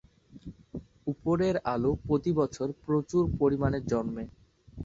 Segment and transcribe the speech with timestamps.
[1.07, 4.23] উপরের আলু প্রতি বছর প্রচুর পরিমানে জন্মে।